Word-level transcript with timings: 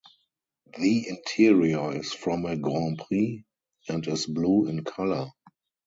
The 0.79 1.09
interior 1.09 1.95
is 1.95 2.11
from 2.11 2.45
a 2.47 2.55
Grand 2.57 2.97
Prix 3.05 3.43
and 3.87 4.07
is 4.07 4.25
blue 4.25 4.65
in 4.67 4.83
color. 4.83 5.29